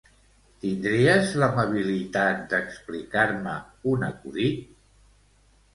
Tindries 0.61 1.33
l'amabilitat 1.43 2.41
d'explicar-me 2.55 3.55
un 3.95 4.11
acudit? 4.13 4.67